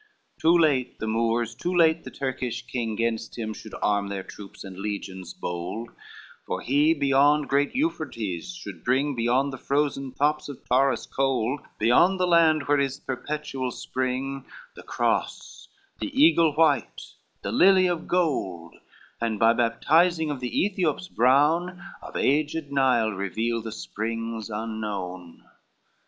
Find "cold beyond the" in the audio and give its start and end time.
11.05-12.25